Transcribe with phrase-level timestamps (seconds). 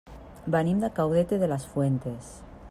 [0.55, 2.41] Venim de Caudete de las Fuentes.